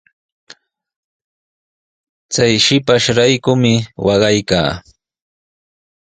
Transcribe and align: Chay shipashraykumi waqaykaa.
Chay 2.33 2.53
shipashraykumi 2.65 3.73
waqaykaa. 4.05 4.69